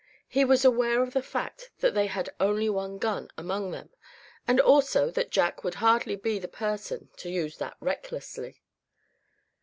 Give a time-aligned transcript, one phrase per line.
[0.27, 3.91] He was aware of the fact that they had only one gun among them;
[4.47, 8.63] and also that Jack would hardly be the person to use that recklessly.